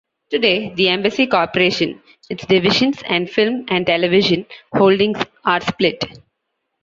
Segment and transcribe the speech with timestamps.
[0.31, 6.03] Today, the Embassy corporation, its divisions and film and television holdings, are split.